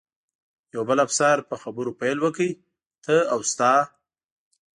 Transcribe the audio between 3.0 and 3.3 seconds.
ته